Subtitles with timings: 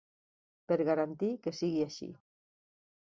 [0.71, 2.09] Per garantir que sigui així.